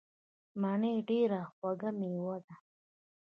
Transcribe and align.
مڼې 0.61 0.93
ډیره 1.09 1.41
خوږه 1.53 1.89
میوه 1.99 2.35
ده. 2.45 2.55